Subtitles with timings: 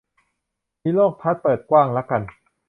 [0.81, 2.21] มีโลกทัศน์เปิดกว้างละกัน